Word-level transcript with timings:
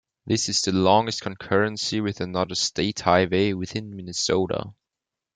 This 0.25 0.49
is 0.49 0.63
the 0.63 0.71
longest 0.71 1.21
concurrency 1.21 2.01
with 2.01 2.21
another 2.21 2.55
state 2.55 3.01
highway 3.01 3.53
within 3.53 3.95
Minnesota. 3.95 4.73